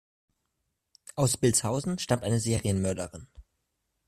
[1.15, 3.27] Aus Bilshausen stammt eine Serienmörderin.